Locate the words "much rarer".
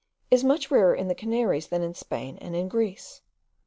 0.43-0.95